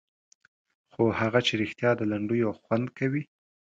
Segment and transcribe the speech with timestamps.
[0.91, 3.23] خو هغه چې رښتیا د لنډیو خوند کوي.